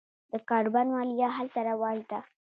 [0.31, 2.19] د کاربن مالیه هلته رواج ده.